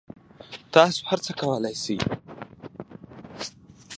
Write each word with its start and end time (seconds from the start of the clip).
تاسو 0.73 1.01
هر 1.09 1.19
څه 1.25 1.31
کولای 1.39 1.75
شئ 1.83 1.97